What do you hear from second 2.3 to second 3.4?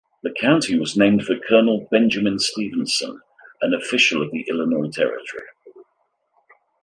Stephenson,